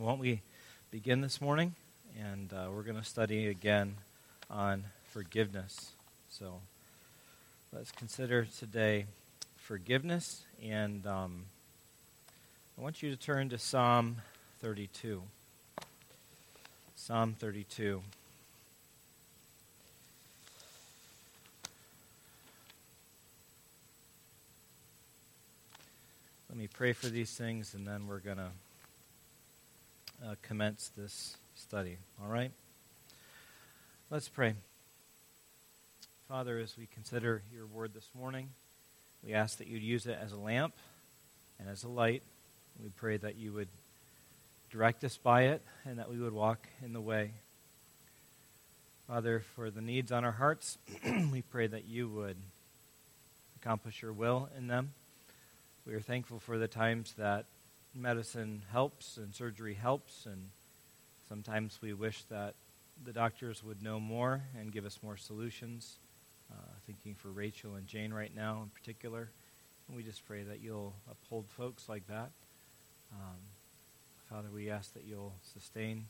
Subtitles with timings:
[0.00, 0.40] Won't we
[0.90, 1.74] begin this morning?
[2.18, 3.96] And uh, we're going to study again
[4.48, 5.90] on forgiveness.
[6.30, 6.54] So
[7.70, 9.04] let's consider today
[9.58, 10.44] forgiveness.
[10.64, 11.44] And um,
[12.78, 14.16] I want you to turn to Psalm
[14.62, 15.22] 32.
[16.96, 18.00] Psalm 32.
[26.48, 28.48] Let me pray for these things, and then we're going to
[30.24, 31.98] uh, commence this study.
[32.22, 32.50] All right?
[34.10, 34.54] Let's pray.
[36.28, 38.50] Father, as we consider your word this morning,
[39.24, 40.74] we ask that you'd use it as a lamp
[41.58, 42.22] and as a light.
[42.82, 43.68] We pray that you would
[44.70, 47.32] direct us by it and that we would walk in the way.
[49.06, 50.78] Father, for the needs on our hearts,
[51.32, 52.36] we pray that you would
[53.56, 54.92] accomplish your will in them.
[55.84, 57.46] We are thankful for the times that
[57.94, 60.50] medicine helps and surgery helps, and
[61.28, 62.54] sometimes we wish that
[63.04, 65.98] the doctors would know more and give us more solutions.
[66.50, 66.54] Uh,
[66.86, 69.30] thinking for Rachel and Jane right now in particular.
[69.86, 72.30] And we just pray that you'll uphold folks like that.
[73.12, 73.38] Um,
[74.28, 76.06] Father, we ask that you'll sustain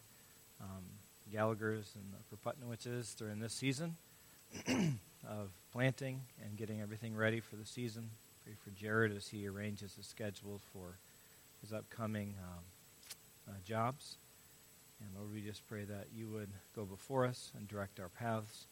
[0.60, 0.84] um,
[1.30, 3.96] Gallagher's and the Proputnowitzes during this season
[5.28, 8.10] of planting and getting everything ready for the season.
[8.44, 10.96] Pray for Jared as he arranges his schedule for
[11.60, 12.64] his upcoming um,
[13.48, 14.16] uh, jobs.
[15.00, 18.66] And Lord, we just pray that you would go before us and direct our paths.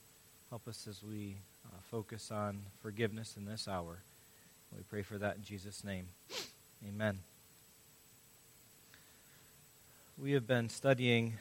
[0.51, 3.99] Help us as we uh, focus on forgiveness in this hour.
[4.77, 6.09] We pray for that in Jesus' name.
[6.87, 7.21] Amen.
[10.19, 11.35] We have been studying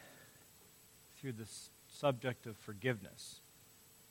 [1.20, 1.48] through the
[1.92, 3.40] subject of forgiveness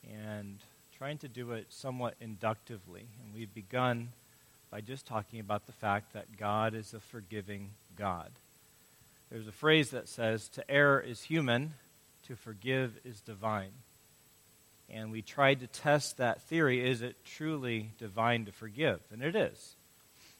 [0.03, 0.59] and
[0.97, 3.07] trying to do it somewhat inductively.
[3.23, 4.09] And we've begun
[4.69, 8.31] by just talking about the fact that God is a forgiving God.
[9.29, 11.73] There's a phrase that says, To err is human,
[12.27, 13.71] to forgive is divine.
[14.89, 19.01] And we tried to test that theory is it truly divine to forgive?
[19.11, 19.75] And it is.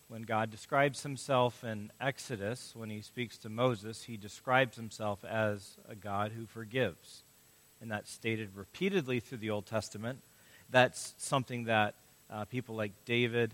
[0.08, 5.78] When God describes himself in Exodus, when he speaks to Moses, he describes himself as
[5.88, 7.24] a God who forgives.
[7.82, 10.20] And that's stated repeatedly through the Old Testament.
[10.70, 11.96] That's something that
[12.30, 13.54] uh, people like David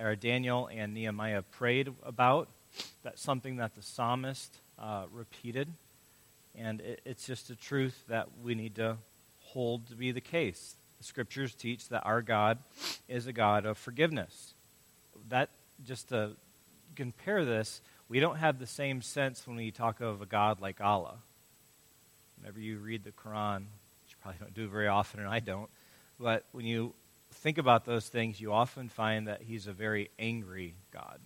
[0.00, 2.48] or Daniel and Nehemiah prayed about.
[3.02, 5.68] That's something that the psalmist uh, repeated.
[6.56, 8.98] And it, it's just a truth that we need to
[9.40, 10.76] hold to be the case.
[10.98, 12.58] The scriptures teach that our God
[13.08, 14.54] is a God of forgiveness.
[15.28, 15.50] That,
[15.84, 16.32] just to
[16.96, 20.80] compare this, we don't have the same sense when we talk of a God like
[20.80, 21.16] Allah.
[22.38, 25.70] Whenever you read the Quran, which you probably don't do very often, and I don't,
[26.18, 26.94] but when you
[27.34, 31.20] think about those things, you often find that He's a very angry God.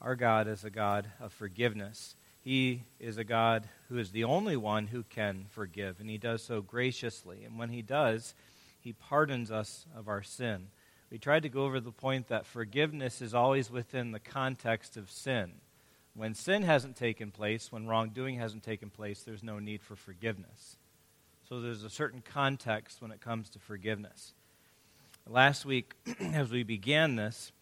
[0.00, 2.14] Our God is a God of forgiveness.
[2.40, 6.42] He is a God who is the only one who can forgive, and He does
[6.42, 7.44] so graciously.
[7.44, 8.34] And when He does,
[8.80, 10.68] He pardons us of our sin.
[11.10, 15.10] We tried to go over the point that forgiveness is always within the context of
[15.10, 15.52] sin.
[16.14, 20.76] When sin hasn't taken place, when wrongdoing hasn't taken place, there's no need for forgiveness.
[21.48, 24.34] So there's a certain context when it comes to forgiveness.
[25.30, 27.52] Last week, as we began this,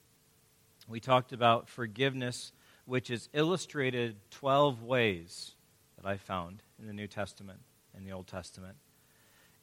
[0.87, 2.53] we talked about forgiveness
[2.85, 5.57] which is illustrated 12 ways
[5.97, 7.59] that I found in the New Testament
[7.93, 8.77] and the Old Testament.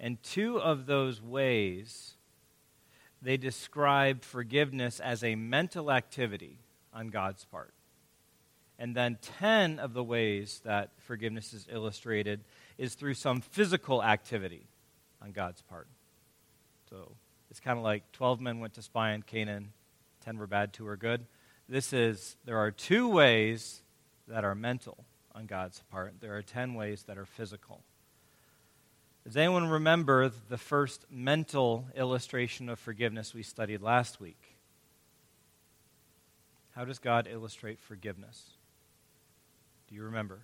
[0.02, 2.16] And two of those ways,
[3.22, 6.58] they describe forgiveness as a mental activity
[6.94, 7.74] on God's part.
[8.78, 12.42] And then 10 of the ways that forgiveness is illustrated
[12.78, 14.68] is through some physical activity
[15.22, 15.88] on God's part.
[16.90, 17.14] So
[17.54, 19.74] it's kind of like 12 men went to spy on Canaan,
[20.26, 21.28] 10 were bad, 2 were good.
[21.70, 23.84] This is, there are two ways
[24.28, 25.06] that are mental
[25.36, 27.84] on God's part, there are 10 ways that are physical.
[29.24, 34.58] Does anyone remember the first mental illustration of forgiveness we studied last week?
[36.72, 38.50] How does God illustrate forgiveness?
[39.90, 40.40] Do you remember?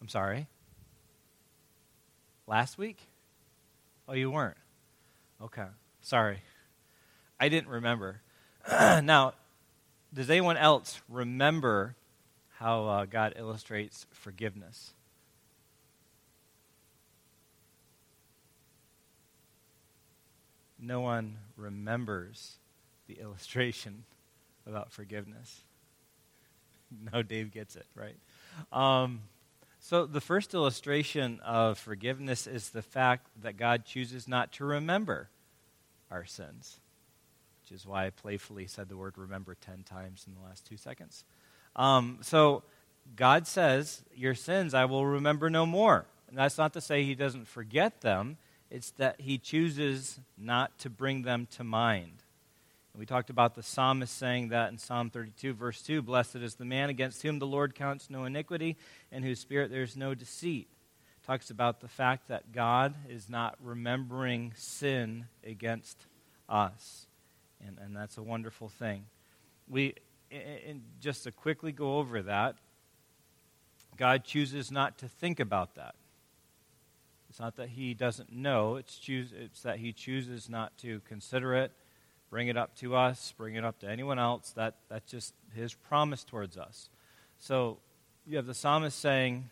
[0.00, 0.48] I'm sorry?
[2.46, 3.08] Last week?
[4.08, 4.56] Oh, you weren't?
[5.42, 5.66] Okay.
[6.00, 6.38] Sorry.
[7.40, 8.20] I didn't remember.
[8.70, 9.34] now,
[10.14, 11.96] does anyone else remember
[12.58, 14.92] how uh, God illustrates forgiveness?
[20.78, 22.58] No one remembers
[23.08, 24.04] the illustration
[24.66, 25.62] about forgiveness.
[27.12, 28.14] No, Dave gets it, right?
[28.72, 29.22] Um,
[29.88, 35.28] so, the first illustration of forgiveness is the fact that God chooses not to remember
[36.10, 36.80] our sins.
[37.62, 40.76] which is why I playfully said the word remember 10 times in the last two
[40.76, 41.24] seconds.
[41.76, 42.64] Um, so
[43.14, 46.06] God says, Your sins I will remember no more.
[46.26, 48.38] And that's not to say he doesn't forget them,
[48.72, 52.24] it's that he chooses not to bring them to mind.
[52.96, 56.54] And we talked about the psalmist saying that in Psalm 32, verse 2 Blessed is
[56.54, 58.78] the man against whom the Lord counts no iniquity,
[59.12, 60.66] and whose spirit there is no deceit.
[61.26, 66.06] Talks about the fact that God is not remembering sin against
[66.48, 67.06] us.
[67.66, 69.04] And, and that's a wonderful thing.
[69.68, 69.96] We,
[70.30, 72.56] and just to quickly go over that,
[73.98, 75.96] God chooses not to think about that.
[77.28, 81.54] It's not that he doesn't know, it's, choose, it's that he chooses not to consider
[81.56, 81.72] it,
[82.30, 84.50] bring it up to us, bring it up to anyone else.
[84.56, 86.88] That, that's just his promise towards us.
[87.38, 87.78] So
[88.26, 89.50] you have the psalmist saying,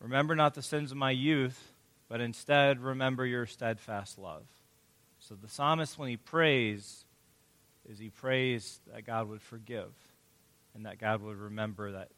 [0.00, 1.72] Remember not the sins of my youth,
[2.08, 4.44] but instead remember your steadfast love.
[5.18, 7.04] So the psalmist, when he prays,
[7.88, 9.92] is he prays that God would forgive
[10.74, 12.08] and that God would remember that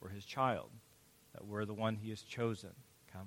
[0.00, 0.70] we're his child,
[1.34, 2.70] that we're the one he has chosen.
[3.10, 3.24] Okay?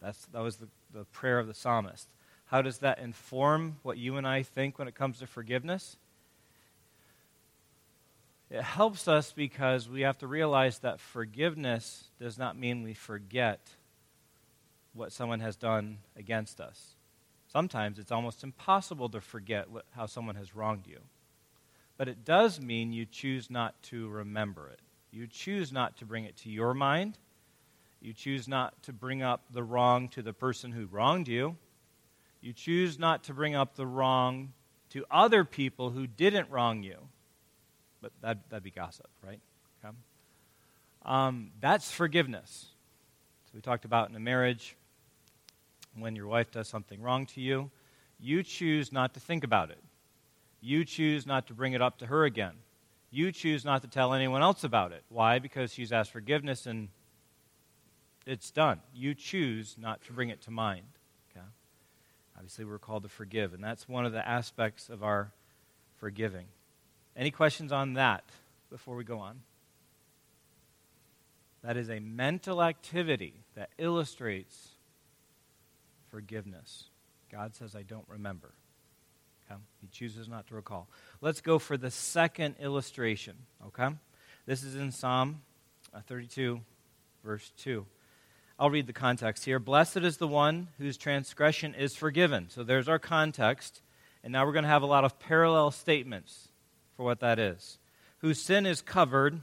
[0.00, 2.08] That's, that was the, the prayer of the psalmist.
[2.50, 5.96] How does that inform what you and I think when it comes to forgiveness?
[8.50, 13.60] It helps us because we have to realize that forgiveness does not mean we forget
[14.94, 16.96] what someone has done against us.
[17.46, 20.98] Sometimes it's almost impossible to forget what, how someone has wronged you.
[21.96, 24.80] But it does mean you choose not to remember it.
[25.12, 27.16] You choose not to bring it to your mind.
[28.00, 31.56] You choose not to bring up the wrong to the person who wronged you.
[32.40, 34.52] You choose not to bring up the wrong
[34.90, 36.96] to other people who didn't wrong you.
[38.00, 39.40] But that, that'd be gossip, right?
[39.84, 39.94] Okay.
[41.04, 42.66] Um, that's forgiveness.
[43.46, 44.76] So we talked about in a marriage
[45.98, 47.70] when your wife does something wrong to you,
[48.18, 49.82] you choose not to think about it.
[50.60, 52.52] You choose not to bring it up to her again.
[53.10, 55.02] You choose not to tell anyone else about it.
[55.08, 55.38] Why?
[55.38, 56.88] Because she's asked forgiveness and
[58.26, 58.80] it's done.
[58.94, 60.86] You choose not to bring it to mind.
[62.40, 65.30] Obviously, we're called to forgive, and that's one of the aspects of our
[65.98, 66.46] forgiving.
[67.14, 68.24] Any questions on that
[68.70, 69.40] before we go on?
[71.62, 74.68] That is a mental activity that illustrates
[76.08, 76.84] forgiveness.
[77.30, 78.52] God says, I don't remember.
[79.44, 79.60] Okay?
[79.82, 80.88] He chooses not to recall.
[81.20, 83.34] Let's go for the second illustration.
[83.66, 83.90] Okay?
[84.46, 85.42] This is in Psalm
[85.92, 86.62] uh, 32,
[87.22, 87.84] verse 2.
[88.60, 89.58] I'll read the context here.
[89.58, 92.50] Blessed is the one whose transgression is forgiven.
[92.50, 93.80] So there's our context.
[94.22, 96.48] And now we're going to have a lot of parallel statements
[96.94, 97.78] for what that is.
[98.18, 99.40] Whose sin is covered.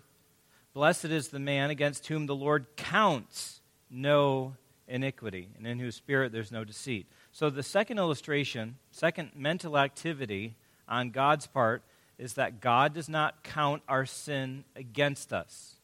[0.76, 4.54] Blessed is the man against whom the Lord counts no
[4.88, 7.08] iniquity, and in whose spirit there's no deceit.
[7.32, 10.54] So the second illustration, second mental activity
[10.88, 11.82] on God's part,
[12.20, 15.77] is that God does not count our sin against us.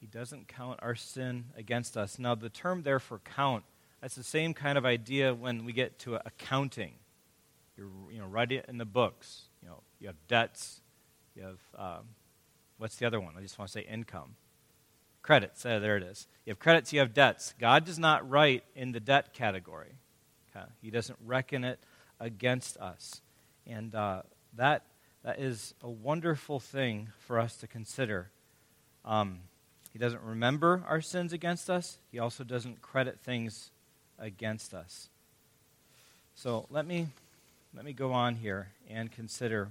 [0.00, 2.18] He doesn't count our sin against us.
[2.18, 3.64] Now, the term there for count,
[4.00, 6.94] that's the same kind of idea when we get to accounting.
[7.76, 9.42] You're, you know, write it in the books.
[9.62, 10.80] You know, you have debts.
[11.36, 12.04] You have um,
[12.78, 13.34] what's the other one?
[13.36, 14.36] I just want to say income.
[15.22, 15.64] Credits.
[15.66, 16.26] Uh, there it is.
[16.46, 17.54] You have credits, you have debts.
[17.60, 19.96] God does not write in the debt category.
[20.56, 20.64] Okay?
[20.80, 21.78] He doesn't reckon it
[22.18, 23.20] against us.
[23.66, 24.22] And uh,
[24.56, 24.86] that,
[25.22, 28.30] that is a wonderful thing for us to consider.
[29.04, 29.40] Um,
[29.92, 33.70] he doesn't remember our sins against us, He also doesn't credit things
[34.18, 35.08] against us.
[36.34, 37.08] So let me,
[37.74, 39.68] let me go on here and consider.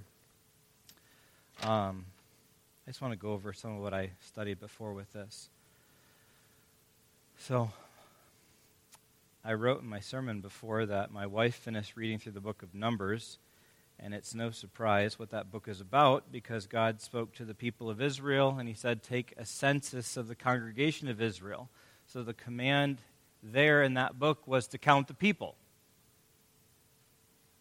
[1.62, 2.04] Um,
[2.86, 5.48] I just want to go over some of what I studied before with this.
[7.38, 7.70] So,
[9.42, 12.74] I wrote in my sermon before that my wife finished reading through the book of
[12.74, 13.38] Numbers,
[14.02, 17.90] and it's no surprise what that book is about because God spoke to the people
[17.90, 21.68] of Israel and He said, Take a census of the congregation of Israel.
[22.06, 22.98] So, the command
[23.42, 25.54] there in that book was to count the people.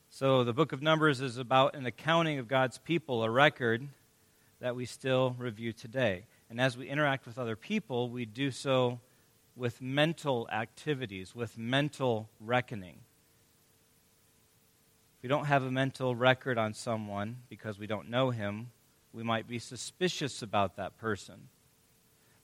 [0.10, 3.88] So, the book of Numbers is about an accounting of God's people, a record
[4.62, 6.26] that we still review today.
[6.50, 9.00] And as we interact with other people, we do so
[9.56, 13.00] with mental activities, with mental reckoning.
[15.20, 18.72] If we don't have a mental record on someone because we don't know him,
[19.12, 21.50] we might be suspicious about that person.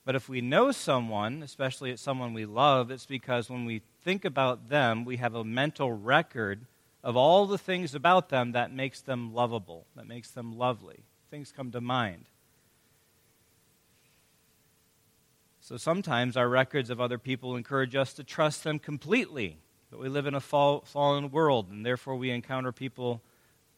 [0.04, 4.26] But if we know someone, especially it's someone we love, it's because when we think
[4.26, 6.66] about them, we have a mental record
[7.02, 11.52] of all the things about them that makes them lovable, that makes them lovely things
[11.52, 12.26] come to mind.
[15.60, 19.58] So sometimes our records of other people encourage us to trust them completely,
[19.96, 23.22] But we live in a fall, fallen world, and therefore we encounter people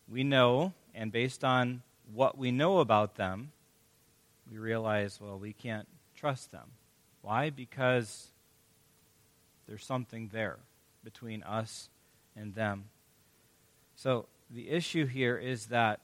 [0.08, 1.82] we know, and based on
[2.12, 3.52] what we know about them,
[4.50, 6.72] we realize, well, we can't trust them.
[7.22, 7.50] Why?
[7.50, 8.32] Because
[9.68, 10.58] there's something there
[11.04, 11.88] between us
[12.34, 12.86] and them.
[13.94, 16.00] So the issue here is that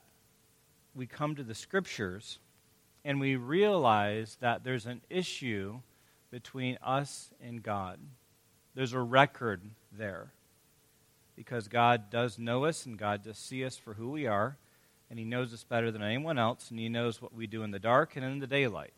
[0.95, 2.39] we come to the scriptures
[3.03, 5.81] and we realize that there's an issue
[6.31, 7.99] between us and God.
[8.75, 9.61] There's a record
[9.97, 10.31] there
[11.35, 14.57] because God does know us and God does see us for who we are,
[15.09, 17.71] and He knows us better than anyone else, and He knows what we do in
[17.71, 18.93] the dark and in the daylight.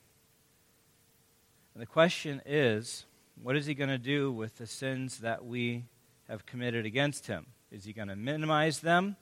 [1.74, 3.06] And the question is
[3.42, 5.86] what is He going to do with the sins that we
[6.28, 7.48] have committed against Him?
[7.72, 9.16] Is He going to minimize them?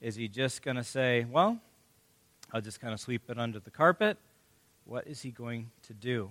[0.00, 1.58] Is He just going to say, well,
[2.52, 4.18] I'll just kind of sweep it under the carpet?
[4.84, 6.30] What is He going to do?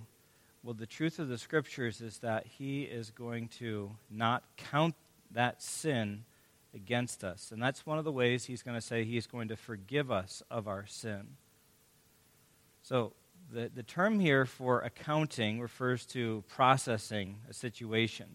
[0.62, 4.94] Well, the truth of the scriptures is that He is going to not count
[5.32, 6.24] that sin
[6.74, 7.50] against us.
[7.52, 10.42] And that's one of the ways he's going to say he's going to forgive us
[10.50, 11.36] of our sin.
[12.82, 13.12] So,
[13.52, 18.26] the, the term here for accounting refers to processing a situation.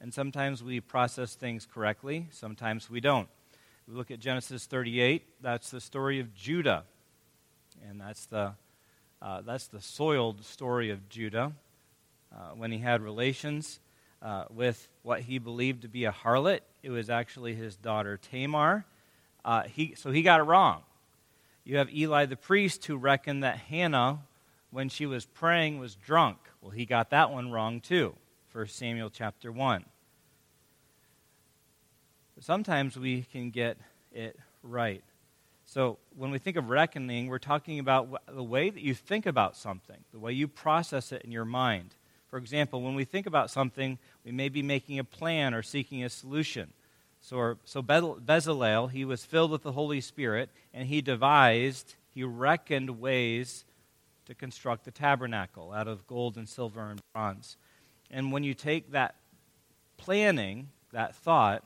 [0.00, 3.28] And sometimes we process things correctly, sometimes we don't.
[3.88, 6.84] We look at Genesis 38, that's the story of Judah.
[7.88, 8.52] And that's the,
[9.20, 11.52] uh, that's the soiled story of Judah
[12.32, 13.80] uh, when he had relations
[14.22, 16.60] uh, with what he believed to be a harlot.
[16.82, 18.84] It was actually his daughter Tamar.
[19.44, 20.82] Uh, he, so he got it wrong.
[21.64, 24.20] You have Eli the priest who reckoned that Hannah,
[24.70, 26.38] when she was praying, was drunk.
[26.60, 28.14] Well, he got that one wrong too.
[28.52, 29.84] 1 Samuel chapter 1.
[32.34, 33.78] But sometimes we can get
[34.12, 35.02] it right.
[35.68, 39.54] So when we think of reckoning, we're talking about the way that you think about
[39.54, 41.94] something, the way you process it in your mind.
[42.28, 46.02] For example, when we think about something, we may be making a plan or seeking
[46.02, 46.72] a solution.
[47.20, 52.98] So, so Bezalel, he was filled with the Holy Spirit, and he devised, he reckoned
[52.98, 53.66] ways
[54.24, 57.58] to construct the tabernacle out of gold and silver and bronze.
[58.10, 59.16] And when you take that
[59.98, 61.62] planning, that thought,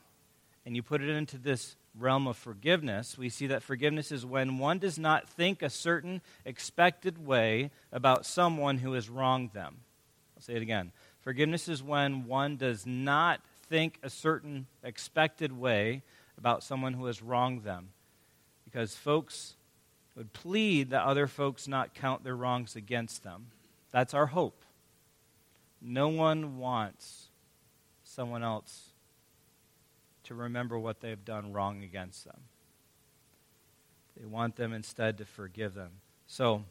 [0.66, 4.58] and you put it into this realm of forgiveness, we see that forgiveness is when
[4.58, 9.76] one does not think a certain expected way about someone who has wronged them.
[10.36, 10.92] I'll say it again.
[11.20, 16.02] Forgiveness is when one does not think a certain expected way
[16.38, 17.90] about someone who has wronged them.
[18.64, 19.54] Because folks
[20.16, 23.46] would plead that other folks not count their wrongs against them.
[23.90, 24.64] That's our hope.
[25.80, 27.28] No one wants
[28.04, 28.91] someone else
[30.32, 32.40] to remember what they've done wrong against them.
[34.18, 35.90] They want them instead to forgive them.
[36.26, 36.64] So,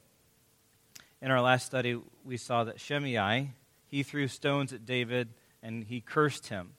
[1.22, 3.52] in our last study, we saw that Shimei
[3.92, 5.28] he threw stones at David
[5.62, 6.72] and he cursed him.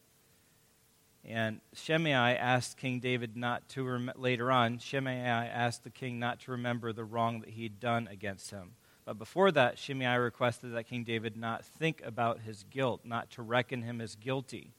[1.25, 6.41] And Shimei asked King David not to, rem- later on, Shimei asked the king not
[6.41, 8.73] to remember the wrong that he'd done against him.
[9.05, 13.43] But before that, Shimei requested that King David not think about his guilt, not to
[13.43, 14.73] reckon him as guilty.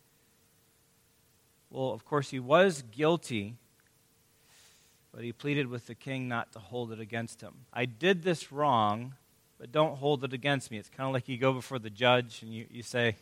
[1.74, 3.56] Well, of course, he was guilty,
[5.12, 7.66] but he pleaded with the king not to hold it against him.
[7.74, 9.16] I did this wrong,
[9.58, 10.78] but don't hold it against me.
[10.78, 13.16] It's kind of like you go before the judge and you, you say,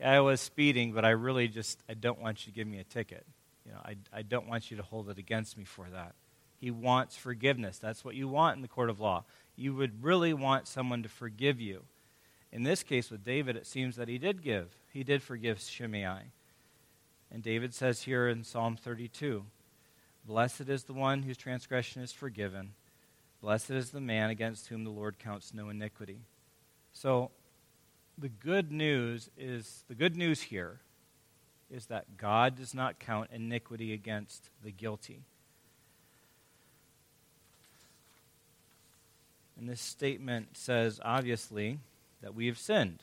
[0.00, 2.80] yeah, I was speeding, but I really just, I don't want you to give me
[2.80, 3.24] a ticket.
[3.64, 6.16] You know, I, I don't want you to hold it against me for that.
[6.58, 7.78] He wants forgiveness.
[7.78, 9.22] That's what you want in the court of law.
[9.54, 11.84] You would really want someone to forgive you.
[12.50, 14.74] In this case with David, it seems that he did give.
[14.92, 16.32] He did forgive Shimei.
[17.34, 19.44] And David says here in Psalm 32
[20.24, 22.70] Blessed is the one whose transgression is forgiven
[23.42, 26.20] Blessed is the man against whom the Lord counts no iniquity.
[26.94, 27.30] So,
[28.16, 30.78] the good news is the good news here
[31.70, 35.24] is that God does not count iniquity against the guilty.
[39.58, 41.80] And this statement says, obviously,
[42.22, 43.02] that we have sinned.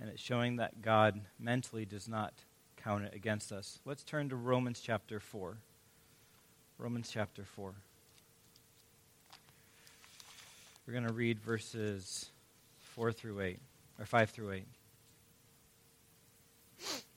[0.00, 2.34] And it's showing that God mentally does not
[2.76, 3.78] count it against us.
[3.84, 5.56] Let's turn to Romans chapter 4.
[6.78, 7.72] Romans chapter 4.
[10.86, 12.30] We're going to read verses
[12.80, 13.58] 4 through 8,
[13.98, 14.66] or 5 through 8.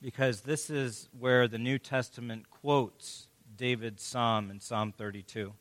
[0.00, 5.52] Because this is where the New Testament quotes David's psalm in Psalm 32.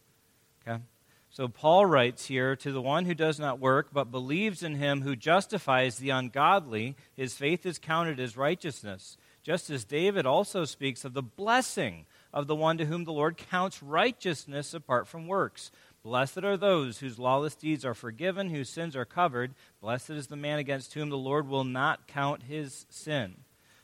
[0.66, 0.82] Okay?
[1.30, 5.02] So Paul writes here to the one who does not work, but believes in him
[5.02, 9.18] who justifies the ungodly, his faith is counted as righteousness.
[9.44, 13.38] Just as David also speaks of the blessing of the one to whom the Lord
[13.38, 15.72] counts righteousness apart from works.
[16.04, 19.54] Blessed are those whose lawless deeds are forgiven, whose sins are covered.
[19.82, 23.36] Blessed is the man against whom the Lord will not count his sin.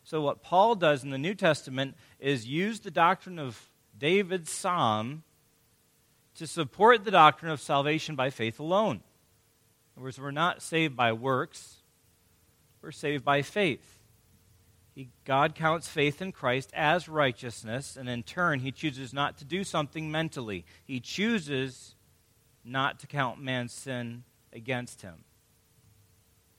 [0.04, 5.24] So, what Paul does in the New Testament is use the doctrine of David's psalm
[6.36, 8.98] to support the doctrine of salvation by faith alone.
[9.96, 11.78] In other words, we're not saved by works,
[12.82, 14.00] we're saved by faith.
[14.96, 19.46] He, God counts faith in Christ as righteousness, and in turn, he chooses not to
[19.46, 20.66] do something mentally.
[20.86, 21.96] He chooses
[22.64, 25.24] not to count man's sin against him.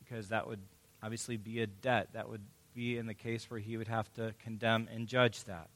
[0.01, 0.61] Because that would
[1.03, 2.09] obviously be a debt.
[2.15, 2.43] That would
[2.75, 5.69] be in the case where he would have to condemn and judge that.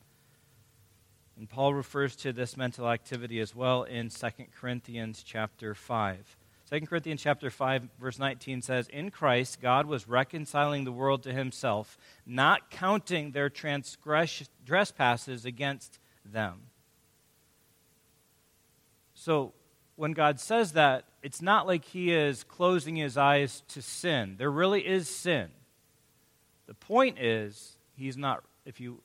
[1.38, 4.28] And Paul refers to this mental activity as well in 2
[4.60, 6.36] Corinthians chapter 5.
[6.68, 11.32] 2 Corinthians chapter 5 verse 19 says, "In Christ God was reconciling the world to
[11.32, 16.70] himself, not counting their trespasses against them."
[19.14, 19.54] So,
[19.94, 24.36] when God says that, it's not like he is closing his eyes to sin.
[24.38, 25.52] There really is sin.
[26.66, 29.02] The point is, he's not if you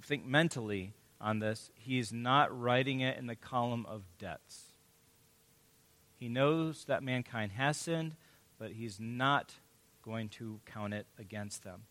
[0.00, 4.72] think mentally on this, he's not writing it in the column of debts.
[6.18, 8.16] He knows that mankind has sinned,
[8.58, 9.54] but he's not
[10.02, 11.82] going to count it against them.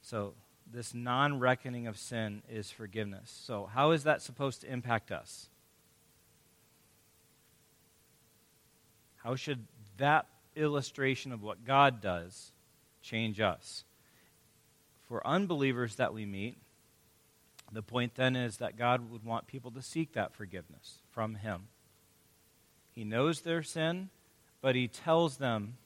[0.00, 0.34] So,
[0.70, 3.30] this non reckoning of sin is forgiveness.
[3.44, 5.48] So, how is that supposed to impact us?
[9.16, 9.66] How should
[9.98, 12.52] that illustration of what God does
[13.02, 13.84] change us?
[15.06, 16.56] For unbelievers that we meet,
[17.72, 21.68] the point then is that God would want people to seek that forgiveness from Him.
[22.90, 24.08] He knows their sin,
[24.62, 25.76] but he tells them,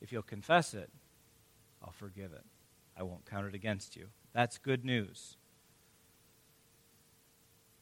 [0.00, 0.90] if you'll confess it,
[1.82, 2.44] I'll forgive it.
[2.96, 4.06] I won't count it against you.
[4.32, 5.36] That's good news.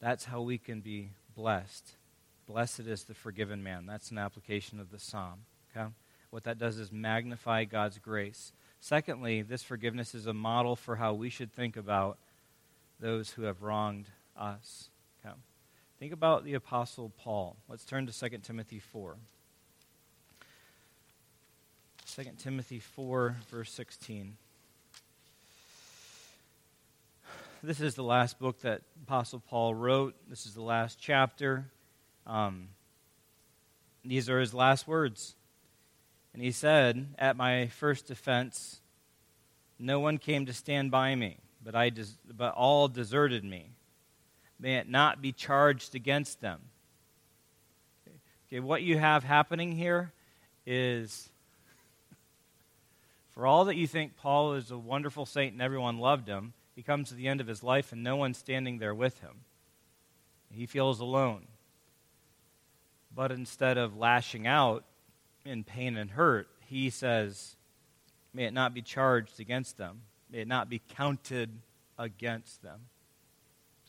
[0.01, 1.93] That's how we can be blessed.
[2.47, 3.87] Blessed is the forgiven man.
[3.87, 5.45] That's an application of the psalm.
[5.75, 5.89] Okay?
[6.31, 8.53] What that does is magnify God's grace.
[8.81, 12.19] Secondly, this forgiveness is a model for how we should think about
[13.03, 14.07] those who have wronged
[14.37, 14.89] us.
[15.27, 15.35] Okay?
[15.99, 17.57] Think about the Apostle Paul.
[17.69, 19.17] Let's turn to 2 Timothy 4.
[22.15, 24.37] 2 Timothy 4, verse 16.
[27.65, 30.15] This is the last book that Apostle Paul wrote.
[30.29, 31.67] This is the last chapter.
[32.27, 32.69] Um,
[34.05, 35.35] these are his last words.
[36.35, 38.81] And he said, At my first defense,
[39.79, 43.71] no one came to stand by me, but, I des- but all deserted me
[44.63, 46.61] may it not be charged against them.
[48.07, 50.13] Okay, okay what you have happening here
[50.65, 51.29] is
[53.33, 56.83] for all that you think Paul is a wonderful saint and everyone loved him, he
[56.83, 59.41] comes to the end of his life and no one's standing there with him.
[60.51, 61.47] He feels alone.
[63.15, 64.85] But instead of lashing out
[65.45, 67.57] in pain and hurt, he says,
[68.33, 70.03] May it not be charged against them.
[70.33, 71.51] May it not be counted
[71.99, 72.81] against them.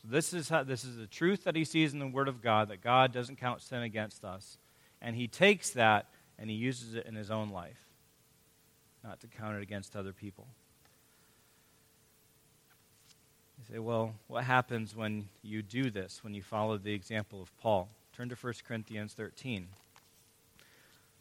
[0.02, 2.42] So this is how, this is the truth that he sees in the Word of
[2.42, 4.58] God that God doesn't count sin against us,
[5.00, 6.06] and he takes that
[6.38, 7.78] and he uses it in his own life,
[9.02, 10.46] not to count it against other people.
[13.58, 17.56] You say, well, what happens when you do this, when you follow the example of
[17.56, 17.88] Paul?
[18.14, 19.68] Turn to 1 Corinthians 13.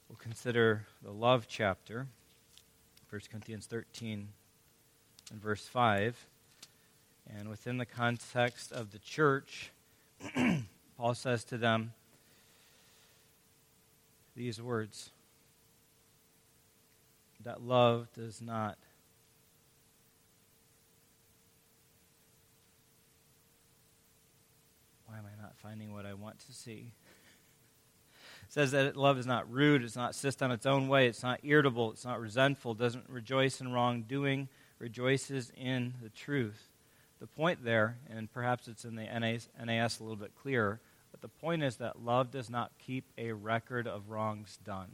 [0.09, 2.07] We'll consider the love chapter,
[3.09, 4.27] 1 Corinthians 13
[5.33, 6.27] and verse 5.
[7.37, 9.71] And within the context of the church,
[10.97, 11.93] Paul says to them
[14.35, 15.09] these words
[17.43, 18.77] that love does not
[25.05, 26.91] why am I not finding what I want to see?
[28.45, 31.23] It says that love is not rude, it's not insist on its own way, it's
[31.23, 34.47] not irritable, it's not resentful, doesn't rejoice in wrongdoing,
[34.83, 36.67] rejoices in the truth.
[37.21, 41.21] The point there, and perhaps it's in the NAS, NAS a little bit clearer, but
[41.21, 44.89] the point is that love does not keep a record of wrongs done.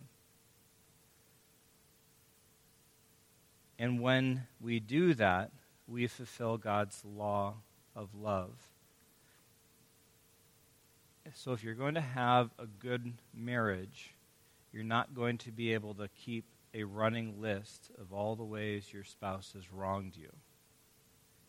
[3.80, 5.49] And when we do that,
[5.88, 7.56] we fulfill God's law
[7.95, 8.52] of love.
[11.34, 14.13] So if you're going to have a good marriage,
[14.71, 18.93] you're not going to be able to keep a running list of all the ways
[18.93, 20.32] your spouse has wronged you.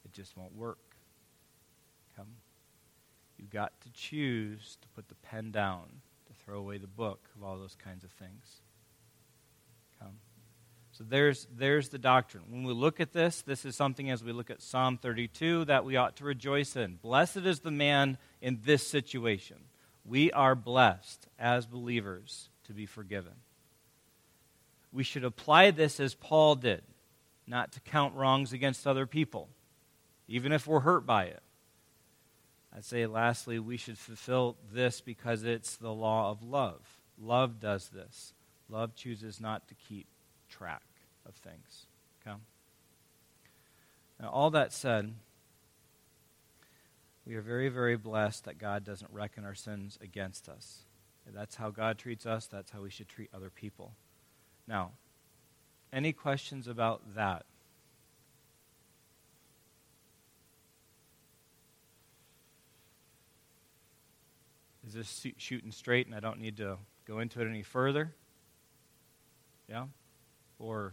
[0.05, 0.97] It just won't work.
[2.17, 2.29] Come.
[3.39, 5.87] You've got to choose to put the pen down,
[6.27, 8.61] to throw away the book of all those kinds of things.
[9.99, 10.19] Come.
[10.93, 12.45] So there's, there's the doctrine.
[12.51, 15.85] When we look at this, this is something as we look at Psalm 32 that
[15.85, 16.97] we ought to rejoice in.
[16.97, 19.57] Blessed is the man in this situation.
[20.05, 23.35] We are blessed as believers to be forgiven.
[24.93, 26.83] We should apply this as Paul did
[27.47, 29.49] not to count wrongs against other people,
[30.29, 31.43] even if we're hurt by it.
[32.75, 36.81] I'd say, lastly, we should fulfill this because it's the law of love.
[37.21, 38.33] Love does this.
[38.69, 40.07] Love chooses not to keep
[40.49, 40.85] track
[41.27, 41.87] of things.
[42.25, 42.37] Okay?
[44.21, 45.13] Now, all that said,
[47.27, 50.83] we are very, very blessed that God doesn't reckon our sins against us.
[51.27, 53.93] That's how God treats us, that's how we should treat other people.
[54.71, 54.93] Now,
[55.93, 57.45] any questions about that?
[64.87, 68.13] Is this shooting straight and I don't need to go into it any further?
[69.69, 69.87] Yeah?
[70.61, 70.93] Or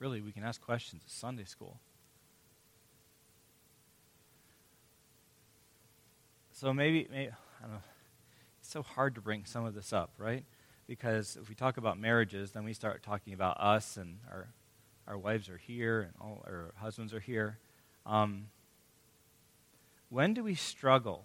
[0.00, 1.78] really, we can ask questions at Sunday school.
[6.50, 7.82] So maybe, maybe I don't know.
[8.58, 10.44] It's so hard to bring some of this up, right?
[10.86, 14.48] Because if we talk about marriages, then we start talking about us and our
[15.08, 17.58] our wives are here and all our husbands are here.
[18.06, 18.46] Um,
[20.10, 21.24] when do we struggle?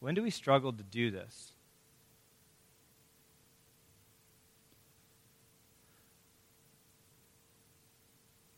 [0.00, 1.52] When do we struggle to do this?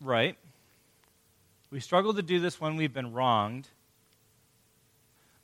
[0.00, 0.36] Right.
[1.70, 3.68] We struggle to do this when we've been wronged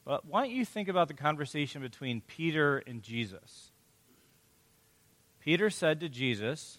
[0.04, 3.70] but why don't you think about the conversation between Peter and Jesus?
[5.44, 6.78] Peter said to Jesus,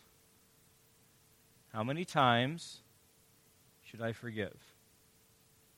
[1.72, 2.80] How many times
[3.84, 4.58] should I forgive?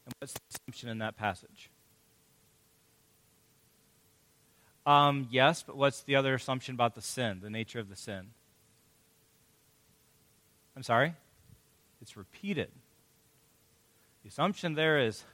[0.05, 1.69] And what's the assumption in that passage?
[4.85, 8.27] Um, yes, but what's the other assumption about the sin, the nature of the sin?
[10.77, 11.13] I'm sorry?
[12.01, 12.69] It's repeated.
[14.23, 15.25] The assumption there is,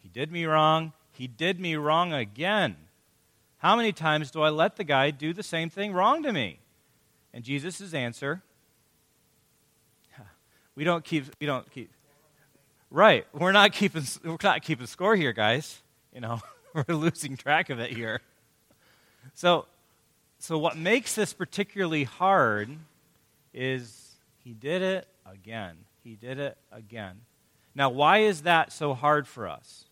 [0.00, 2.76] he did me wrong, he did me wrong again.
[3.56, 6.60] How many times do I let the guy do the same thing wrong to me?
[7.32, 8.42] And Jesus' answer,
[10.74, 11.90] we don't keep, we don't keep,
[12.90, 15.82] right, we're not keeping, we're not keeping score here, guys.
[16.12, 16.40] You know,
[16.74, 18.20] we're losing track of it here.
[19.34, 19.66] So,
[20.38, 22.70] so what makes this particularly hard
[23.52, 25.76] is he did it again.
[26.02, 27.20] He did it again.
[27.74, 29.84] Now, why is that so hard for us?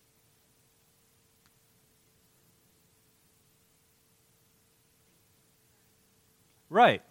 [6.71, 7.03] Right.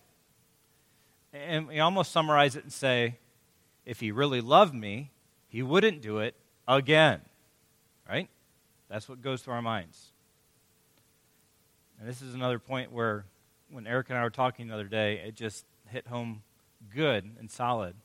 [1.46, 3.18] And we almost summarize it and say,
[3.86, 5.12] if he really loved me,
[5.48, 6.36] he wouldn't do it
[6.68, 7.22] again.
[8.08, 8.30] Right?
[8.90, 10.08] That's what goes through our minds.
[12.00, 13.26] And this is another point where,
[13.70, 16.44] when Eric and I were talking the other day, it just hit home
[16.94, 17.96] good and solid.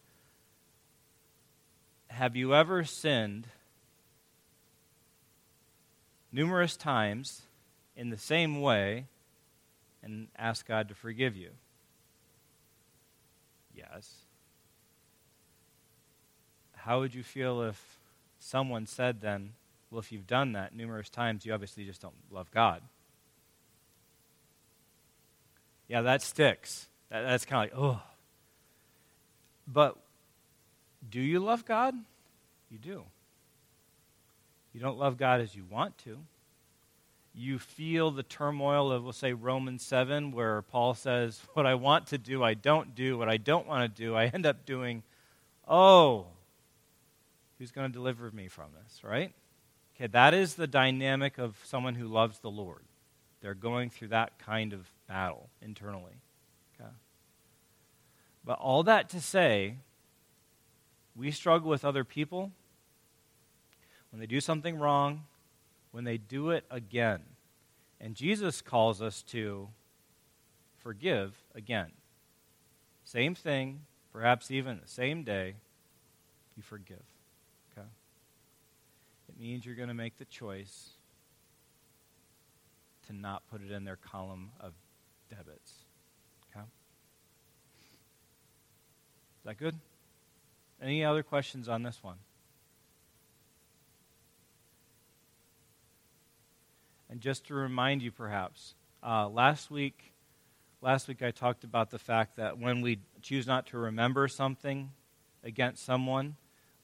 [2.09, 3.47] Have you ever sinned
[6.33, 7.43] numerous times
[7.97, 9.07] in the same way
[10.03, 11.51] and ask God to forgive you?
[13.75, 14.15] Yes.
[16.77, 17.99] How would you feel if
[18.39, 19.53] someone said then,
[19.91, 22.83] well, if you've done that numerous times, you obviously just don't love God?
[25.89, 26.89] Yeah, that sticks.
[27.11, 28.03] That, that's kind of like, oh.
[29.69, 29.97] But
[31.09, 31.95] do you love God?
[32.71, 33.05] You do.
[34.73, 36.19] You don't love God as you want to
[37.35, 42.09] you feel the turmoil of, we'll say, Romans 7, where Paul says, What I want
[42.09, 43.17] to do, I don't do.
[43.17, 45.03] What I don't want to do, I end up doing.
[45.67, 46.27] Oh,
[47.59, 49.33] who's going to deliver me from this, right?
[49.97, 52.83] Okay, that is the dynamic of someone who loves the Lord.
[53.41, 56.21] They're going through that kind of battle internally.
[56.75, 56.91] Okay?
[58.45, 59.77] But all that to say,
[61.15, 62.51] we struggle with other people
[64.11, 65.25] when they do something wrong
[65.93, 67.21] when they do it again.
[68.01, 69.69] And Jesus calls us to
[70.79, 71.93] forgive again.
[73.05, 75.55] Same thing, perhaps even the same day,
[76.57, 77.03] you forgive.
[77.73, 77.87] Okay?
[79.29, 80.91] It means you're going to make the choice
[83.07, 84.73] to not put it in their column of
[85.31, 85.73] debits.
[86.51, 86.65] Okay?
[89.41, 89.77] Is that good?
[90.81, 92.17] Any other questions on this one?
[97.13, 98.75] And just to remind you, perhaps,
[99.07, 100.15] uh, last week,
[100.81, 104.89] last week I talked about the fact that when we choose not to remember something
[105.45, 106.37] against someone,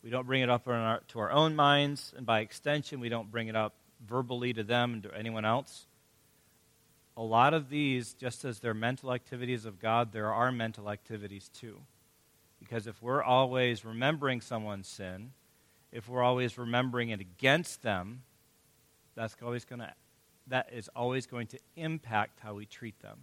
[0.04, 3.30] we don't bring it up our, to our own minds, and by extension, we don't
[3.30, 3.72] bring it up
[4.06, 5.86] verbally to them and to anyone else.
[7.16, 11.48] A lot of these, just as they're mental activities of God, there are mental activities
[11.48, 11.80] too.
[12.58, 15.32] Because if we're always remembering someone's sin,
[15.90, 18.24] if we're always remembering it against them,
[19.14, 19.94] that's always going to
[20.48, 23.18] that is always going to impact how we treat them.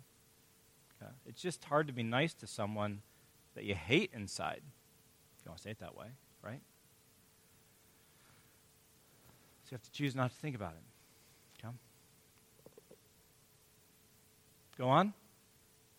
[1.02, 1.12] Okay?
[1.26, 3.02] It's just hard to be nice to someone
[3.56, 4.62] that you hate inside.
[5.44, 6.08] you want to say it that way,
[6.42, 6.62] right?
[9.64, 11.66] So you have to choose not to think about it.
[11.66, 11.74] Okay?
[14.78, 15.14] Go on?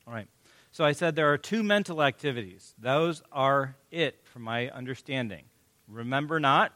[0.06, 0.28] All right.
[0.70, 2.74] So I said there are two mental activities.
[2.78, 5.44] Those are it, from my understanding.
[5.88, 6.72] Remember not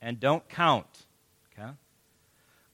[0.00, 1.06] and don't count.
[1.52, 1.70] Okay?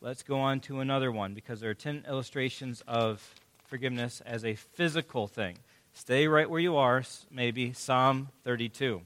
[0.01, 3.35] Let's go on to another one because there are 10 illustrations of
[3.67, 5.59] forgiveness as a physical thing.
[5.93, 9.03] Stay right where you are, maybe Psalm 32.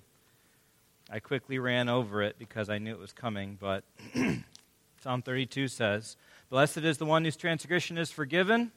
[1.11, 3.85] I quickly ran over it because I knew it was coming, but
[5.02, 6.18] Psalm 32 says,
[6.50, 8.70] Blessed is the one whose transgression is forgiven,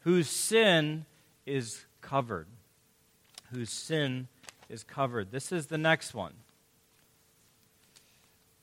[0.00, 1.04] whose sin
[1.44, 2.46] is covered.
[3.52, 4.28] Whose sin
[4.70, 5.32] is covered.
[5.32, 6.32] This is the next one.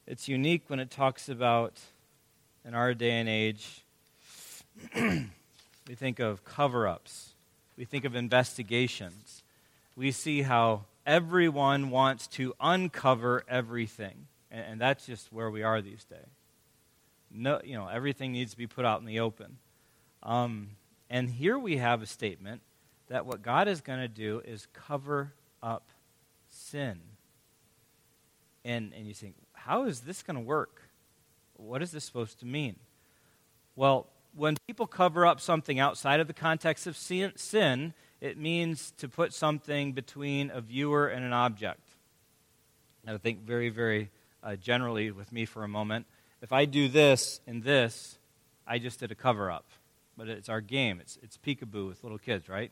[0.07, 1.79] It's unique when it talks about,
[2.65, 3.83] in our day and age,
[4.95, 7.35] we think of cover ups,
[7.77, 9.43] we think of investigations.
[9.95, 14.27] We see how everyone wants to uncover everything.
[14.51, 16.19] And, and, that's just where we are these days.
[17.31, 19.57] No, you know, everything needs to be put out in the open.
[20.23, 20.71] Um,
[21.09, 22.61] and here we have a statement
[23.07, 25.89] that what God is going to do is cover up
[26.49, 26.99] sin.
[28.65, 30.84] And, and you think, how is this going to work?
[31.57, 32.75] What is this supposed to mean?
[33.75, 39.07] Well, when people cover up something outside of the context of sin, it means to
[39.07, 41.87] put something between a viewer and an object.
[43.05, 44.09] And I think very, very
[44.43, 46.05] uh, generally with me for a moment.
[46.41, 48.17] If I do this and this,
[48.67, 49.65] I just did a cover up.
[50.17, 50.99] But it's our game.
[50.99, 52.71] It's, it's peekaboo with little kids, right?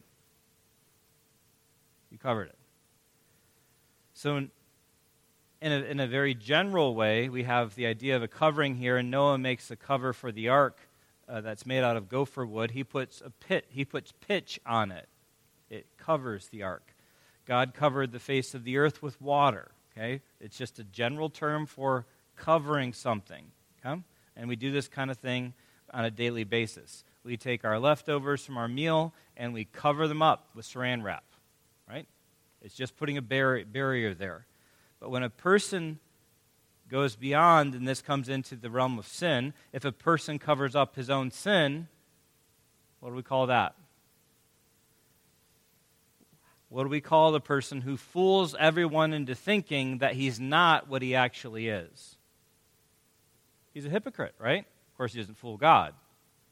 [2.09, 2.57] You covered it.
[4.13, 4.47] So,
[5.63, 8.97] in, a, in a very general way, we have the idea of a covering here,
[8.97, 10.77] and Noah makes a cover for the ark
[11.27, 12.71] uh, that's made out of gopher wood.
[12.71, 15.07] He puts a pit, he puts pitch on it
[15.73, 16.93] it covers the ark.
[17.45, 19.71] God covered the face of the earth with water.
[19.91, 20.21] Okay?
[20.39, 23.45] It's just a general term for covering something.
[23.83, 24.01] Okay?
[24.37, 25.53] And we do this kind of thing
[25.91, 27.03] on a daily basis.
[27.23, 31.23] We take our leftovers from our meal and we cover them up with saran wrap.
[31.89, 32.07] Right?
[32.61, 34.45] It's just putting a bar- barrier there.
[35.03, 35.99] But when a person
[36.87, 40.95] goes beyond, and this comes into the realm of sin, if a person covers up
[40.95, 41.89] his own sin,
[43.01, 43.75] what do we call that?
[46.69, 51.01] What do we call the person who fools everyone into thinking that he's not what
[51.01, 52.15] he actually is?
[53.73, 54.61] He's a hypocrite, right?
[54.61, 55.95] Of course, he doesn't fool God,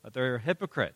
[0.04, 0.96] but they're a hypocrite.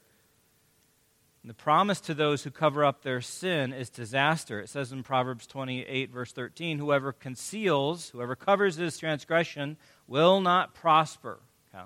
[1.45, 4.62] And the promise to those who cover up their sin is disaster.
[4.62, 9.77] It says in Proverbs 28, verse 13, whoever conceals, whoever covers his transgression,
[10.08, 11.38] will not prosper.
[11.71, 11.84] Okay?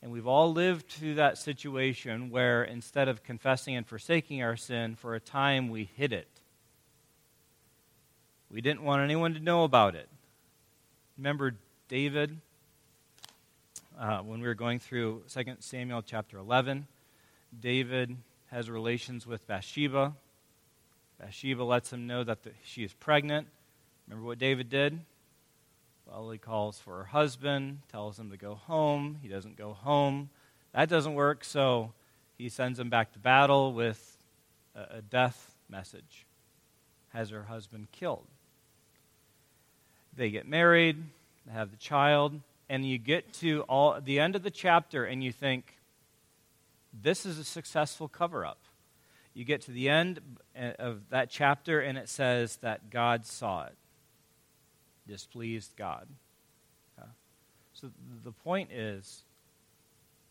[0.00, 4.94] And we've all lived through that situation where instead of confessing and forsaking our sin,
[4.94, 6.40] for a time we hid it.
[8.50, 10.08] We didn't want anyone to know about it.
[11.18, 11.56] Remember
[11.88, 12.38] David
[13.98, 16.86] uh, when we were going through 2 Samuel chapter 11?
[17.60, 18.16] David
[18.50, 20.14] has relations with Bathsheba.
[21.20, 23.46] Bathsheba lets him know that the, she is pregnant.
[24.08, 24.98] Remember what David did?
[26.06, 29.18] Well, he calls for her husband, tells him to go home.
[29.22, 30.30] He doesn't go home.
[30.72, 31.92] That doesn't work, so
[32.38, 34.18] he sends him back to battle with
[34.74, 36.26] a, a death message.
[37.10, 38.26] Has her husband killed.
[40.16, 40.96] They get married,
[41.46, 45.22] they have the child, and you get to all the end of the chapter and
[45.22, 45.76] you think,
[46.92, 48.60] this is a successful cover up.
[49.34, 50.20] You get to the end
[50.54, 53.76] of that chapter and it says that God saw it
[55.10, 56.06] displeased God.
[56.98, 57.08] Okay?
[57.72, 57.90] So
[58.24, 59.24] the point is,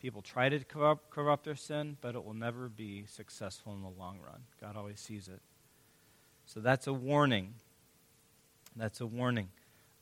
[0.01, 3.89] people try to cover up their sin, but it will never be successful in the
[3.99, 4.41] long run.
[4.61, 5.41] God always sees it.
[6.45, 7.55] So that's a warning.
[8.75, 9.49] That's a warning.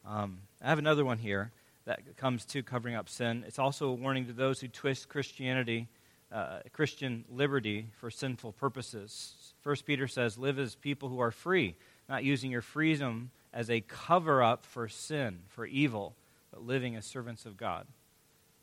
[0.06, 1.52] Um, I have another one here
[1.86, 3.44] that comes to covering up sin.
[3.48, 5.88] It's also a warning to those who twist Christianity,
[6.32, 9.54] uh, Christian liberty, for sinful purposes.
[9.62, 11.76] First Peter says, "Live as people who are free,
[12.10, 16.16] not using your freedom as a cover up for sin, for evil,
[16.52, 17.88] but living as servants of God.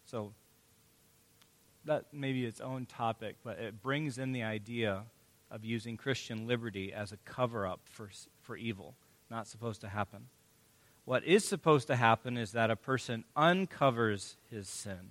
[0.07, 0.33] So
[1.85, 5.03] that may be its own topic, but it brings in the idea
[5.51, 8.09] of using Christian liberty as a cover up for,
[8.43, 8.95] for evil.
[9.31, 10.27] Not supposed to happen.
[11.05, 15.11] What is supposed to happen is that a person uncovers his sin.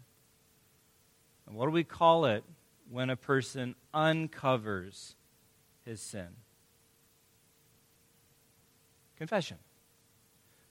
[1.48, 2.44] And what do we call it
[2.90, 5.16] when a person uncovers
[5.86, 6.28] his sin?
[9.18, 9.58] Confession.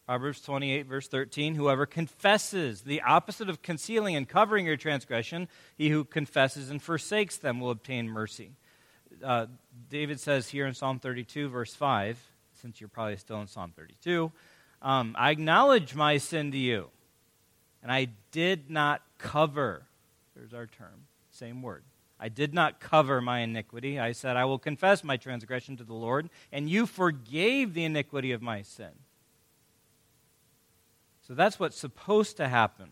[0.06, 5.88] Proverbs 28, verse 13 Whoever confesses, the opposite of concealing and covering your transgression, he
[5.90, 8.50] who confesses and forsakes them will obtain mercy.
[9.22, 9.46] Uh,
[9.88, 12.18] David says here in Psalm 32, verse 5,
[12.60, 14.32] since you're probably still in Psalm 32.
[14.80, 16.88] Um, I acknowledge my sin to you,
[17.82, 19.84] and I did not cover.
[20.34, 21.84] There's our term, same word.
[22.18, 23.98] I did not cover my iniquity.
[23.98, 28.30] I said, I will confess my transgression to the Lord, and you forgave the iniquity
[28.30, 28.92] of my sin.
[31.26, 32.90] So that's what's supposed to happen.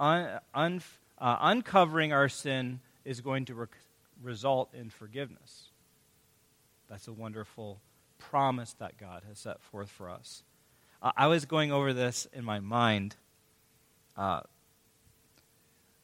[0.00, 0.82] Un, un,
[1.18, 3.66] uh, uncovering our sin is going to re-
[4.22, 5.68] result in forgiveness.
[6.88, 7.80] That's a wonderful
[8.18, 10.42] promise that God has set forth for us.
[11.02, 13.16] Uh, I was going over this in my mind.
[14.16, 14.40] Uh,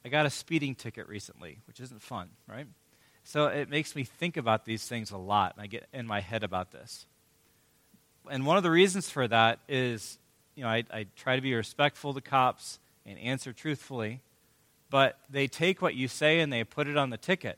[0.05, 2.67] I got a speeding ticket recently, which isn't fun, right?
[3.23, 6.19] So it makes me think about these things a lot, and I get in my
[6.19, 7.05] head about this.
[8.29, 10.17] And one of the reasons for that is,
[10.55, 14.21] you know, I, I try to be respectful to cops and answer truthfully,
[14.89, 17.57] but they take what you say and they put it on the ticket.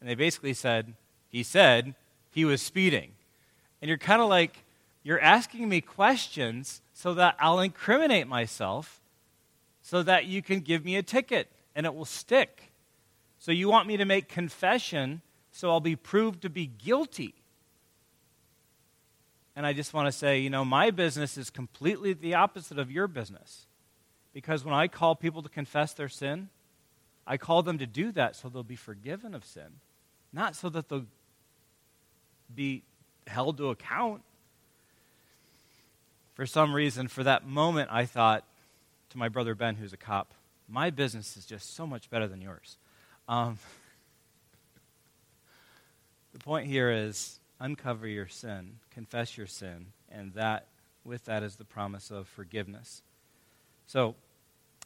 [0.00, 0.94] And they basically said,
[1.28, 1.94] he said
[2.30, 3.12] he was speeding.
[3.80, 4.64] And you're kind of like,
[5.02, 9.00] you're asking me questions so that I'll incriminate myself
[9.82, 12.72] so that you can give me a ticket and it will stick.
[13.38, 15.20] So you want me to make confession
[15.52, 17.34] so I'll be proved to be guilty.
[19.54, 22.90] And I just want to say, you know, my business is completely the opposite of
[22.90, 23.66] your business.
[24.34, 26.48] Because when I call people to confess their sin,
[27.26, 29.80] I call them to do that so they'll be forgiven of sin,
[30.32, 31.06] not so that they'll
[32.54, 32.82] be
[33.26, 34.22] held to account.
[36.34, 38.44] For some reason, for that moment, I thought
[39.10, 40.34] to my brother Ben, who's a cop,
[40.68, 42.76] my business is just so much better than yours.
[43.28, 43.58] Um,
[46.32, 50.66] the point here is uncover your sin, confess your sin, and that
[51.04, 53.02] with that is the promise of forgiveness.
[53.86, 54.16] So,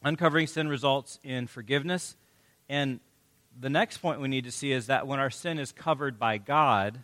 [0.02, 2.16] uncovering sin results in forgiveness.
[2.68, 3.00] And
[3.58, 6.38] the next point we need to see is that when our sin is covered by
[6.38, 7.00] God,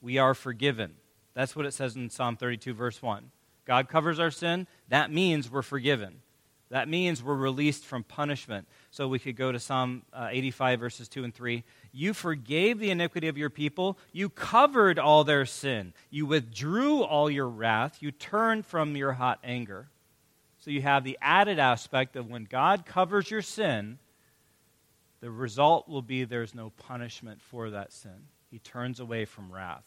[0.00, 0.94] we are forgiven.
[1.34, 3.30] That's what it says in Psalm 32, verse 1.
[3.64, 6.22] God covers our sin, that means we're forgiven.
[6.70, 8.68] That means we're released from punishment.
[8.92, 11.64] So we could go to Psalm uh, 85, verses 2 and 3.
[11.92, 13.98] You forgave the iniquity of your people.
[14.12, 15.92] You covered all their sin.
[16.10, 17.98] You withdrew all your wrath.
[18.00, 19.88] You turned from your hot anger.
[20.58, 23.98] So you have the added aspect of when God covers your sin,
[25.20, 28.28] the result will be there's no punishment for that sin.
[28.50, 29.84] He turns away from wrath.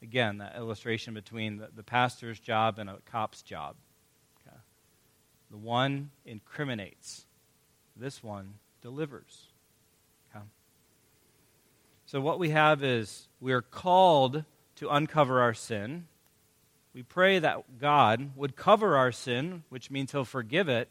[0.00, 3.74] Again, that illustration between the, the pastor's job and a cop's job.
[5.50, 7.26] The one incriminates,
[7.96, 9.46] this one delivers.
[10.34, 10.44] Okay?
[12.06, 14.44] So, what we have is we are called
[14.76, 16.06] to uncover our sin.
[16.94, 20.88] We pray that God would cover our sin, which means He'll forgive it.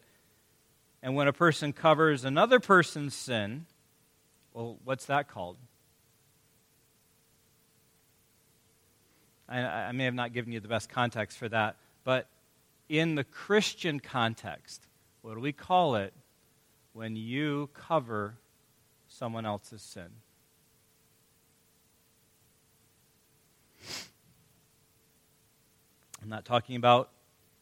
[1.02, 3.66] And when a person covers another person's sin,
[4.54, 5.58] well, what's that called?
[9.48, 12.28] I, I, may have not given you the best context for that, but
[12.90, 14.88] in the Christian context,
[15.22, 16.14] what do we call it
[16.94, 18.36] when you cover
[19.08, 20.10] someone else's sin?
[26.22, 27.10] I'm not talking about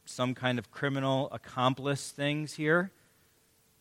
[0.05, 2.91] some kind of criminal accomplice things here.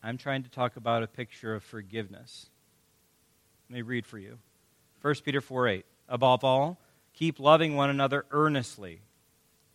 [0.03, 2.51] I'm trying to talk about a picture of forgiveness.
[3.71, 4.39] Let me read for you.
[5.01, 5.87] 1 Peter 4 8.
[6.09, 6.79] Above all,
[7.15, 9.01] keep loving one another earnestly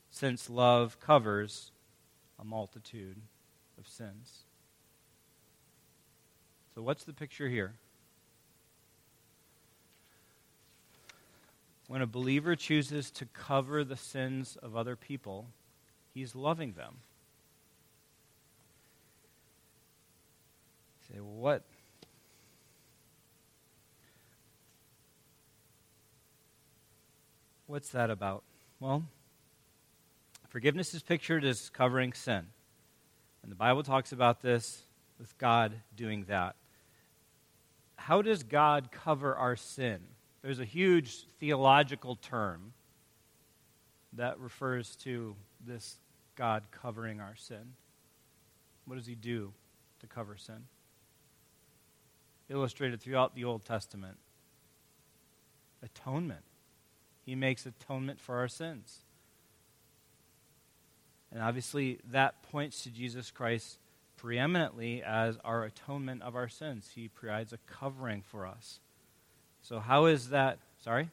[0.09, 1.71] since love covers
[2.39, 3.17] a multitude
[3.77, 4.39] of sins.
[6.75, 7.73] So, what's the picture here?
[11.87, 15.47] When a believer chooses to cover the sins of other people,
[16.13, 16.97] he's loving them.
[21.09, 21.63] You say, well, what?
[27.65, 28.43] What's that about?
[28.79, 29.03] Well,
[30.49, 32.47] Forgiveness is pictured as covering sin.
[33.43, 34.81] And the Bible talks about this
[35.19, 36.55] with God doing that.
[37.95, 39.99] How does God cover our sin?
[40.41, 42.73] There's a huge theological term
[44.13, 45.35] that refers to
[45.65, 45.97] this
[46.35, 47.73] God covering our sin.
[48.85, 49.53] What does he do
[49.99, 50.65] to cover sin?
[52.49, 54.17] Illustrated throughout the Old Testament.
[55.83, 56.43] Atonement.
[57.23, 59.01] He makes atonement for our sins.
[61.31, 63.77] And obviously, that points to Jesus Christ
[64.17, 66.89] preeminently as our atonement of our sins.
[66.95, 68.79] He provides a covering for us.
[69.61, 70.57] So, how is that?
[70.83, 71.09] Sorry?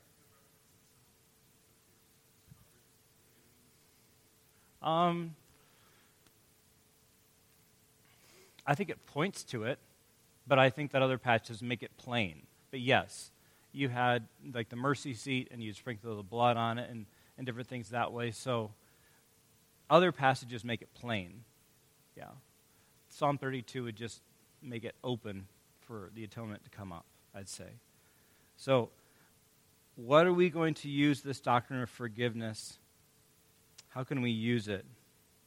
[4.82, 5.34] Um,
[8.66, 9.78] I think it points to it,
[10.46, 12.42] but I think that other patches make it plain.
[12.70, 13.30] But yes,
[13.72, 17.06] you had like the mercy seat and you sprinkle the blood on it, and
[17.36, 18.30] and different things that way.
[18.30, 18.70] So
[19.88, 21.44] other passages make it plain.
[22.16, 22.30] Yeah.
[23.08, 24.20] Psalm 32 would just
[24.62, 25.46] make it open
[25.80, 27.68] for the atonement to come up, I'd say.
[28.56, 28.90] So,
[29.94, 32.78] what are we going to use this doctrine of forgiveness?
[33.88, 34.84] How can we use it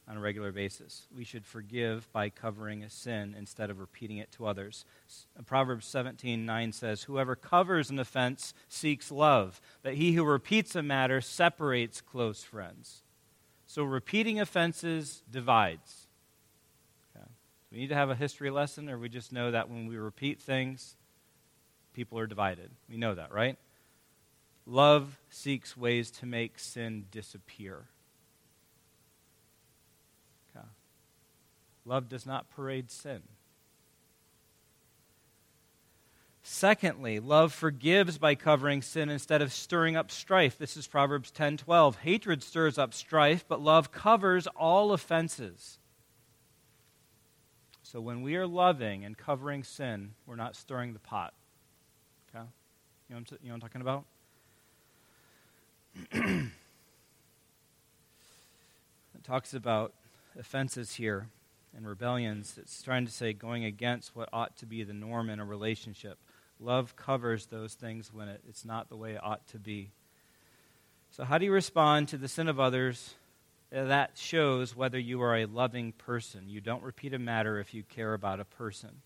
[0.07, 1.05] on a regular basis?
[1.15, 4.85] We should forgive by covering a sin instead of repeating it to others.
[5.45, 10.81] Proverbs 17 9 says, Whoever covers an offense seeks love, but he who repeats a
[10.81, 13.03] matter separates close friends.
[13.69, 16.07] So, repeating offenses divides.
[17.15, 17.27] Okay.
[17.71, 20.41] We need to have a history lesson, or we just know that when we repeat
[20.41, 20.95] things,
[21.93, 22.71] people are divided.
[22.89, 23.59] We know that, right?
[24.65, 27.85] Love seeks ways to make sin disappear.
[30.49, 30.65] Okay.
[31.85, 33.21] Love does not parade sin.
[36.51, 40.57] Secondly, love forgives by covering sin instead of stirring up strife.
[40.57, 41.97] This is Proverbs 10:12.
[41.97, 45.77] Hatred stirs up strife, but love covers all offenses.
[47.83, 51.35] So when we are loving and covering sin, we're not stirring the pot.
[52.29, 52.47] Okay?
[53.09, 54.05] You know you know what I'm talking about?
[59.13, 59.93] it talks about
[60.37, 61.27] offenses here
[61.77, 62.57] and rebellions.
[62.57, 66.17] It's trying to say going against what ought to be the norm in a relationship.
[66.59, 69.91] Love covers those things when it, it's not the way it ought to be.
[71.11, 73.15] So, how do you respond to the sin of others?
[73.73, 76.49] Uh, that shows whether you are a loving person.
[76.49, 79.01] You don't repeat a matter if you care about a person.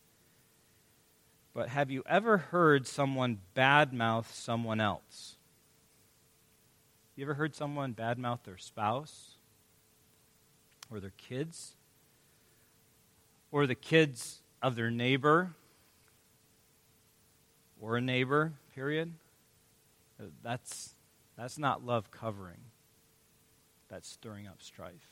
[1.54, 5.36] But have you ever heard someone badmouth someone else?
[7.16, 9.36] You ever heard someone badmouth their spouse
[10.90, 11.74] or their kids
[13.52, 15.54] or the kids of their neighbor
[17.84, 19.14] or a neighbor, period?
[20.42, 20.92] That's,
[21.38, 22.62] that's not love covering.
[23.90, 25.12] That's stirring up strife.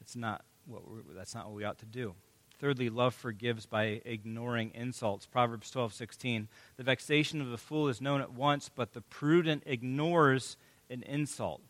[0.00, 0.82] It's not what
[1.14, 2.14] that's not what we ought to do.
[2.58, 5.26] Thirdly, love forgives by ignoring insults.
[5.26, 6.48] Proverbs 12:16.
[6.76, 10.56] The vexation of the fool is known at once, but the prudent ignores
[10.88, 11.60] an insult.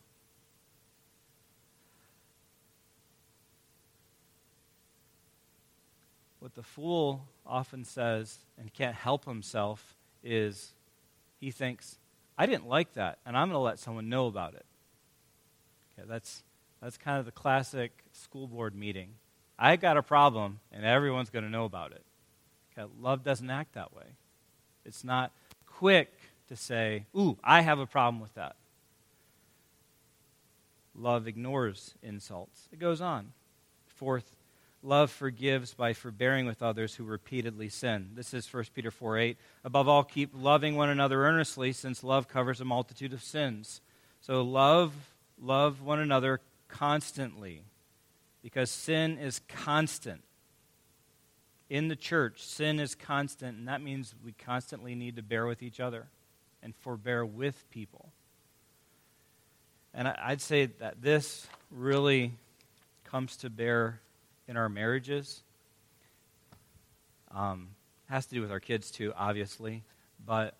[6.39, 10.73] What the fool often says and can't help himself is
[11.39, 11.97] he thinks,
[12.37, 14.65] I didn't like that, and I'm going to let someone know about it.
[15.97, 16.43] Okay, that's,
[16.81, 19.15] that's kind of the classic school board meeting.
[19.57, 22.03] I got a problem, and everyone's going to know about it.
[22.77, 24.05] Okay, love doesn't act that way.
[24.85, 25.31] It's not
[25.65, 26.13] quick
[26.47, 28.55] to say, Ooh, I have a problem with that.
[30.95, 32.67] Love ignores insults.
[32.71, 33.31] It goes on.
[33.87, 34.35] Fourth,
[34.81, 38.11] love forgives by forbearing with others who repeatedly sin.
[38.15, 39.37] This is 1 Peter 4 8.
[39.63, 43.81] Above all, keep loving one another earnestly, since love covers a multitude of sins.
[44.21, 44.93] So love,
[45.41, 47.63] love one another constantly,
[48.41, 50.21] because sin is constant.
[51.69, 55.61] In the church, sin is constant, and that means we constantly need to bear with
[55.61, 56.07] each other
[56.63, 58.09] and forbear with people.
[59.93, 62.33] And I'd say that this really
[63.03, 63.99] comes to bear
[64.49, 65.43] in our marriages.
[67.33, 67.67] Um,
[68.09, 69.83] has to do with our kids too, obviously,
[70.25, 70.55] but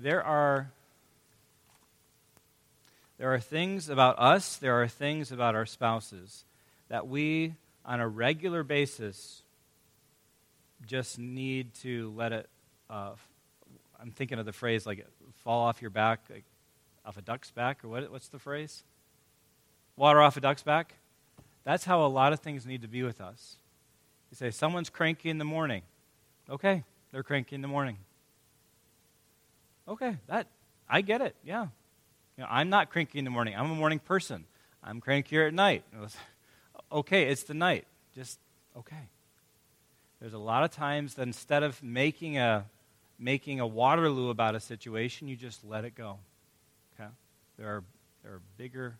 [0.00, 0.70] there are
[3.18, 6.44] there are things about us, there are things about our spouses
[6.88, 7.54] that we,
[7.84, 9.42] on a regular basis,
[10.86, 12.48] just need to let it.
[12.88, 13.10] Uh,
[14.00, 15.04] I'm thinking of the phrase like
[15.42, 16.44] fall off your back, like
[17.04, 18.84] off a duck's back, or what, what's the phrase?
[19.96, 20.94] Water off a duck's back?
[21.64, 23.56] That's how a lot of things need to be with us.
[24.30, 25.82] You say, someone's cranky in the morning.
[26.50, 27.98] Okay, they're cranky in the morning.
[29.88, 30.46] Okay, that
[30.88, 31.34] I get it.
[31.44, 31.68] Yeah.
[32.36, 33.54] You know, I'm not cranky in the morning.
[33.56, 34.44] I'm a morning person.
[34.82, 35.84] I'm crankier at night.
[36.92, 37.86] okay, it's the night.
[38.14, 38.38] Just
[38.76, 39.08] okay.
[40.20, 42.66] There's a lot of times that instead of making a
[43.18, 46.18] making a Waterloo about a situation, you just let it go.
[46.94, 47.08] Okay?
[47.56, 47.84] There are,
[48.22, 48.96] there are bigger,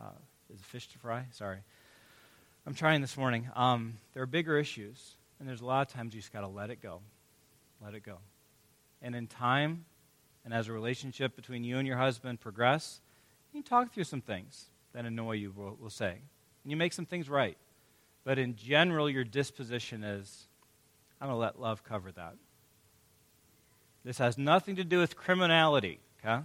[0.00, 0.10] uh,
[0.52, 1.26] is fish to fry?
[1.32, 1.58] Sorry.
[2.68, 3.48] I'm trying this morning.
[3.56, 6.48] Um, there are bigger issues, and there's a lot of times you just got to
[6.48, 7.00] let it go.
[7.82, 8.18] Let it go.
[9.00, 9.86] And in time,
[10.44, 13.00] and as a relationship between you and your husband progress,
[13.54, 16.10] you can talk through some things that annoy you, we'll, we'll say.
[16.10, 17.56] And you make some things right.
[18.22, 20.46] But in general, your disposition is,
[21.22, 22.34] I'm going to let love cover that.
[24.04, 26.44] This has nothing to do with criminality, okay?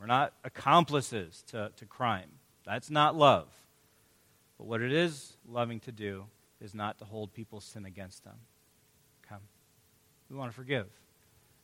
[0.00, 2.30] We're not accomplices to, to crime.
[2.64, 3.48] That's not love.
[4.58, 6.24] But what it is loving to do
[6.60, 8.36] is not to hold people's sin against them.
[9.28, 9.42] Come.
[10.30, 10.86] We want to forgive.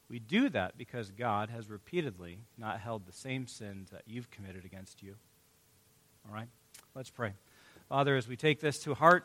[0.09, 4.65] We do that because God has repeatedly not held the same sins that you've committed
[4.65, 5.15] against you.
[6.29, 6.49] All right?
[6.95, 7.33] Let's pray.
[7.89, 9.25] Father, as we take this to heart,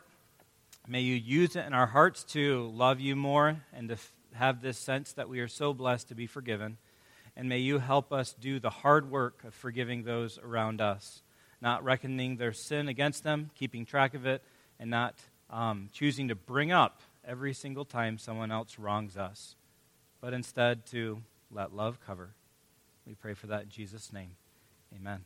[0.86, 4.62] may you use it in our hearts to love you more and to f- have
[4.62, 6.78] this sense that we are so blessed to be forgiven.
[7.36, 11.22] And may you help us do the hard work of forgiving those around us,
[11.60, 14.42] not reckoning their sin against them, keeping track of it,
[14.78, 15.14] and not
[15.50, 19.56] um, choosing to bring up every single time someone else wrongs us
[20.20, 22.30] but instead to let love cover.
[23.06, 24.32] We pray for that in Jesus' name.
[24.94, 25.24] Amen.